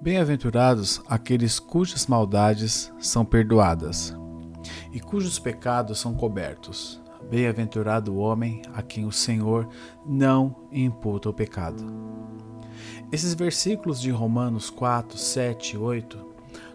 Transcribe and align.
Bem-aventurados 0.00 1.02
aqueles 1.08 1.58
cujas 1.58 2.06
maldades 2.06 2.92
são 3.00 3.24
perdoadas 3.24 4.16
e 4.92 5.00
cujos 5.00 5.40
pecados 5.40 5.98
são 5.98 6.14
cobertos. 6.14 7.02
Bem-aventurado 7.28 8.14
o 8.14 8.18
homem 8.18 8.62
a 8.72 8.80
quem 8.80 9.04
o 9.04 9.10
Senhor 9.10 9.68
não 10.06 10.54
imputa 10.70 11.28
o 11.28 11.34
pecado. 11.34 11.84
Esses 13.10 13.34
versículos 13.34 14.00
de 14.00 14.12
Romanos 14.12 14.70
4, 14.70 15.18
7 15.18 15.74
e 15.74 15.78
8 15.78 16.26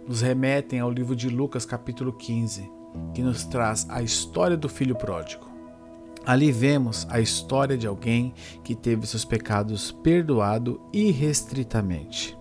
nos 0.05 0.19
remetem 0.19 0.81
ao 0.81 0.91
livro 0.91 1.15
de 1.15 1.29
Lucas, 1.29 1.65
capítulo 1.65 2.11
15, 2.11 2.69
que 3.13 3.21
nos 3.21 3.45
traz 3.45 3.87
a 3.89 4.01
história 4.01 4.57
do 4.57 4.67
filho 4.67 4.97
pródigo. 4.97 5.49
Ali 6.25 6.51
vemos 6.51 7.07
a 7.09 7.21
história 7.21 7.77
de 7.77 7.87
alguém 7.87 8.33
que 8.65 8.75
teve 8.75 9.07
seus 9.07 9.23
pecados 9.23 9.93
perdoados 9.93 10.77
irrestritamente. 10.91 12.37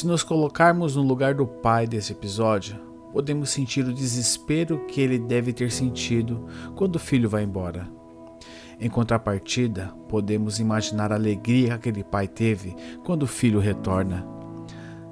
Se 0.00 0.06
nos 0.06 0.22
colocarmos 0.22 0.96
no 0.96 1.02
lugar 1.02 1.34
do 1.34 1.46
pai 1.46 1.86
desse 1.86 2.12
episódio, 2.12 2.74
podemos 3.12 3.50
sentir 3.50 3.84
o 3.84 3.92
desespero 3.92 4.86
que 4.86 4.98
ele 4.98 5.18
deve 5.18 5.52
ter 5.52 5.70
sentido 5.70 6.46
quando 6.74 6.96
o 6.96 6.98
filho 6.98 7.28
vai 7.28 7.42
embora. 7.42 7.86
Em 8.80 8.88
contrapartida, 8.88 9.92
podemos 10.08 10.58
imaginar 10.58 11.12
a 11.12 11.16
alegria 11.16 11.66
que 11.66 11.90
aquele 11.90 12.02
pai 12.02 12.26
teve 12.26 12.74
quando 13.04 13.24
o 13.24 13.26
filho 13.26 13.60
retorna. 13.60 14.26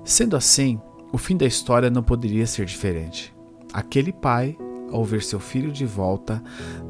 Sendo 0.05 0.34
assim, 0.34 0.80
o 1.12 1.18
fim 1.18 1.37
da 1.37 1.45
história 1.45 1.91
não 1.91 2.02
poderia 2.02 2.46
ser 2.46 2.65
diferente. 2.65 3.37
Aquele 3.74 4.10
pai, 4.10 4.57
ao 4.91 5.05
ver 5.05 5.23
seu 5.23 5.38
filho 5.38 5.70
de 5.70 5.84
volta, 5.84 6.43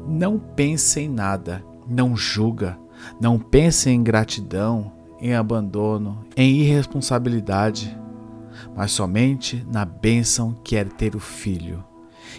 não 0.07 0.39
pensa 0.39 1.01
em 1.01 1.09
nada, 1.09 1.61
não 1.85 2.15
julga, 2.15 2.79
não 3.19 3.37
pensa 3.37 3.89
em 3.89 4.01
gratidão, 4.01 4.89
em 5.21 5.33
abandono, 5.33 6.25
em 6.35 6.61
irresponsabilidade, 6.61 7.97
mas 8.75 8.91
somente 8.91 9.65
na 9.71 9.85
bênção 9.85 10.53
que 10.63 10.75
era 10.75 10.89
ter 10.89 11.15
o 11.15 11.19
filho, 11.19 11.83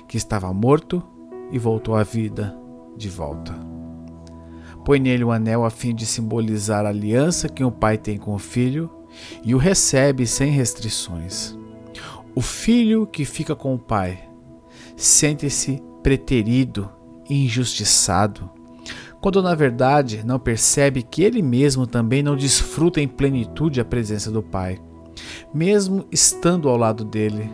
que 0.08 0.16
estava 0.16 0.52
morto 0.52 1.02
e 1.50 1.58
voltou 1.58 1.94
à 1.94 2.02
vida 2.02 2.56
de 2.96 3.08
volta. 3.08 3.54
Põe 4.84 4.98
nele 4.98 5.24
o 5.24 5.30
anel 5.30 5.64
a 5.64 5.70
fim 5.70 5.94
de 5.94 6.06
simbolizar 6.06 6.86
a 6.86 6.88
aliança 6.88 7.48
que 7.48 7.62
o 7.62 7.70
pai 7.70 7.98
tem 7.98 8.16
com 8.16 8.34
o 8.34 8.38
filho 8.38 8.90
e 9.44 9.54
o 9.54 9.58
recebe 9.58 10.26
sem 10.26 10.50
restrições. 10.50 11.56
O 12.34 12.40
filho 12.40 13.06
que 13.06 13.24
fica 13.24 13.54
com 13.54 13.74
o 13.74 13.78
pai 13.78 14.28
sente-se 14.96 15.82
preterido 16.02 16.90
e 17.28 17.44
injustiçado 17.44 18.50
quando 19.20 19.42
na 19.42 19.54
verdade 19.54 20.24
não 20.24 20.38
percebe 20.38 21.02
que 21.02 21.22
ele 21.22 21.42
mesmo 21.42 21.86
também 21.86 22.22
não 22.22 22.36
desfruta 22.36 23.00
em 23.00 23.08
plenitude 23.08 23.80
a 23.80 23.84
presença 23.84 24.30
do 24.30 24.42
Pai, 24.42 24.80
mesmo 25.52 26.06
estando 26.10 26.68
ao 26.68 26.76
lado 26.76 27.04
dele. 27.04 27.50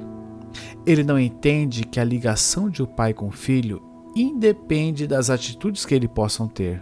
Ele 0.87 1.03
não 1.03 1.19
entende 1.19 1.83
que 1.85 1.99
a 1.99 2.05
ligação 2.05 2.71
de 2.71 2.81
o 2.81 2.85
um 2.85 2.89
pai 2.89 3.13
com 3.13 3.27
o 3.27 3.33
filho 3.33 3.83
independe 4.15 5.07
das 5.07 5.29
atitudes 5.29 5.85
que 5.85 5.95
ele 5.95 6.07
possam 6.07 6.47
ter. 6.47 6.81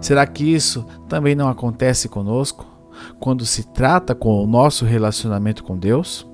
Será 0.00 0.26
que 0.26 0.42
isso 0.42 0.86
também 1.06 1.34
não 1.34 1.48
acontece 1.48 2.08
conosco 2.08 2.66
quando 3.20 3.44
se 3.44 3.64
trata 3.64 4.14
com 4.14 4.42
o 4.42 4.46
nosso 4.46 4.86
relacionamento 4.86 5.62
com 5.62 5.76
Deus? 5.76 6.26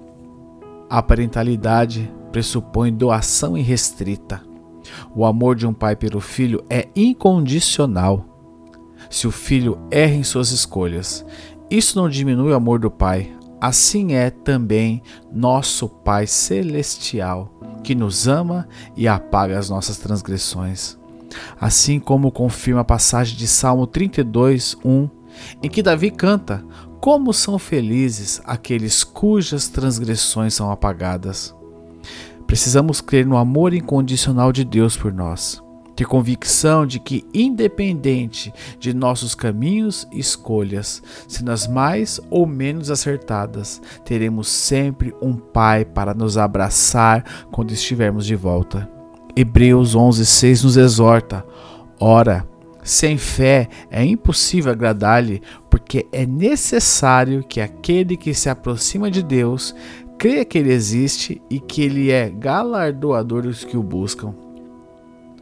A 0.89 1.03
parentalidade 1.03 2.11
pressupõe 2.31 2.93
doação 2.93 3.59
irrestrita 3.59 4.50
o 5.15 5.25
amor 5.25 5.57
de 5.57 5.67
um 5.67 5.73
pai 5.73 5.97
pelo 5.97 6.21
filho 6.21 6.65
é 6.69 6.89
incondicional. 6.95 8.25
Se 9.09 9.27
o 9.27 9.31
filho 9.31 9.79
erra 9.91 10.15
em 10.15 10.23
suas 10.23 10.51
escolhas, 10.51 11.25
isso 11.71 11.97
não 11.97 12.09
diminui 12.09 12.53
o 12.53 12.57
amor 12.57 12.79
do 12.79 12.91
pai. 12.91 13.33
Assim 13.61 14.15
é 14.15 14.31
também 14.31 15.03
nosso 15.31 15.87
Pai 15.87 16.27
Celestial, 16.27 17.53
que 17.85 17.95
nos 17.95 18.27
ama 18.27 18.67
e 18.97 19.07
apaga 19.07 19.59
as 19.59 19.69
nossas 19.69 19.99
transgressões. 19.99 20.99
Assim 21.61 22.01
como 22.01 22.33
confirma 22.33 22.81
a 22.81 22.85
passagem 22.85 23.37
de 23.37 23.47
Salmo 23.47 23.87
32, 23.87 24.77
1, 24.85 25.11
em 25.63 25.69
que 25.69 25.83
Davi 25.83 26.11
canta: 26.11 26.65
Como 27.01 27.33
são 27.35 27.59
felizes 27.59 28.41
aqueles 28.45 29.05
cujas 29.05 29.69
transgressões 29.69 30.55
são 30.55 30.71
apagadas. 30.71 31.55
Precisamos 32.51 33.01
crer 33.01 33.25
no 33.25 33.37
amor 33.37 33.73
incondicional 33.73 34.51
de 34.51 34.65
Deus 34.65 34.97
por 34.97 35.13
nós. 35.13 35.63
Ter 35.95 36.05
convicção 36.05 36.85
de 36.85 36.99
que, 36.99 37.25
independente 37.33 38.53
de 38.77 38.93
nossos 38.93 39.37
caminhos 39.37 40.05
e 40.11 40.19
escolhas, 40.19 41.01
sendo 41.29 41.53
as 41.53 41.69
mais 41.69 42.19
ou 42.29 42.49
menos 42.49 42.91
acertadas, 42.91 43.81
teremos 44.05 44.49
sempre 44.49 45.15
um 45.23 45.37
Pai 45.37 45.85
para 45.85 46.13
nos 46.13 46.37
abraçar 46.37 47.47
quando 47.53 47.71
estivermos 47.71 48.27
de 48.27 48.35
volta. 48.35 48.91
Hebreus 49.37 49.95
11,6 49.95 50.65
nos 50.65 50.77
exorta: 50.77 51.47
Ora, 52.01 52.45
sem 52.83 53.17
fé 53.17 53.69
é 53.93 54.05
impossível 54.05 54.73
agradar-lhe, 54.73 55.41
porque 55.71 56.05
é 56.11 56.27
necessário 56.27 57.45
que 57.45 57.61
aquele 57.61 58.17
que 58.17 58.35
se 58.35 58.49
aproxima 58.49 59.09
de 59.09 59.23
Deus 59.23 59.73
crê 60.21 60.45
que 60.45 60.59
ele 60.59 60.71
existe 60.71 61.41
e 61.49 61.59
que 61.59 61.81
ele 61.81 62.11
é 62.11 62.29
galardoador 62.29 63.41
dos 63.41 63.65
que 63.65 63.75
o 63.75 63.83
buscam. 63.83 64.35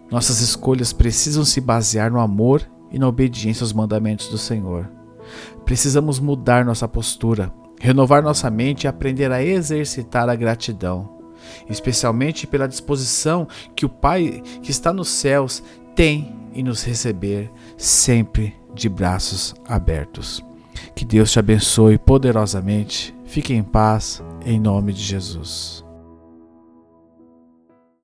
Nossas 0.08 0.40
escolhas 0.40 0.92
precisam 0.92 1.44
se 1.44 1.60
basear 1.60 2.12
no 2.12 2.20
amor 2.20 2.62
e 2.88 2.96
na 2.96 3.08
obediência 3.08 3.64
aos 3.64 3.72
mandamentos 3.72 4.28
do 4.28 4.38
Senhor. 4.38 4.88
Precisamos 5.64 6.20
mudar 6.20 6.64
nossa 6.64 6.86
postura, 6.86 7.52
renovar 7.80 8.22
nossa 8.22 8.48
mente 8.50 8.84
e 8.84 8.86
aprender 8.86 9.32
a 9.32 9.42
exercitar 9.42 10.28
a 10.28 10.36
gratidão, 10.36 11.10
especialmente 11.68 12.46
pela 12.46 12.68
disposição 12.68 13.48
que 13.74 13.84
o 13.84 13.88
Pai 13.88 14.40
que 14.62 14.70
está 14.70 14.92
nos 14.92 15.08
céus 15.08 15.60
tem 15.96 16.36
em 16.54 16.62
nos 16.62 16.84
receber 16.84 17.50
sempre 17.76 18.54
de 18.72 18.88
braços 18.88 19.56
abertos. 19.66 20.40
Que 20.94 21.04
Deus 21.04 21.32
te 21.32 21.40
abençoe 21.40 21.98
poderosamente. 21.98 23.12
Fique 23.24 23.52
em 23.52 23.62
paz, 23.64 24.22
em 24.48 24.58
nome 24.58 24.94
de 24.94 25.02
Jesus. 25.02 25.84